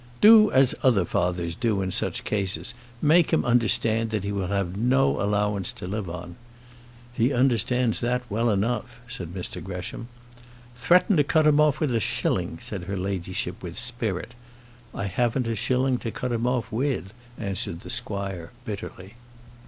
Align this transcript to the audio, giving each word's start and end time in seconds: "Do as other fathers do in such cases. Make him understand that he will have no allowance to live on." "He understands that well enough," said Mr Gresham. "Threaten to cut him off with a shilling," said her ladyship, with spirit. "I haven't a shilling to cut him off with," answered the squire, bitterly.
"Do 0.19 0.49
as 0.51 0.73
other 0.81 1.05
fathers 1.05 1.55
do 1.55 1.83
in 1.83 1.91
such 1.91 2.23
cases. 2.23 2.73
Make 3.03 3.29
him 3.31 3.45
understand 3.45 4.09
that 4.09 4.23
he 4.23 4.31
will 4.31 4.47
have 4.47 4.75
no 4.75 5.21
allowance 5.21 5.71
to 5.73 5.85
live 5.85 6.09
on." 6.09 6.37
"He 7.13 7.31
understands 7.31 7.99
that 8.01 8.23
well 8.27 8.49
enough," 8.49 8.99
said 9.07 9.31
Mr 9.31 9.63
Gresham. 9.63 10.07
"Threaten 10.75 11.17
to 11.17 11.23
cut 11.23 11.45
him 11.45 11.59
off 11.59 11.79
with 11.79 11.93
a 11.93 11.99
shilling," 11.99 12.57
said 12.57 12.85
her 12.85 12.97
ladyship, 12.97 13.61
with 13.61 13.77
spirit. 13.77 14.33
"I 14.91 15.05
haven't 15.05 15.45
a 15.45 15.55
shilling 15.55 15.99
to 15.99 16.09
cut 16.09 16.31
him 16.31 16.47
off 16.47 16.71
with," 16.71 17.13
answered 17.37 17.81
the 17.81 17.91
squire, 17.91 18.53
bitterly. 18.65 19.13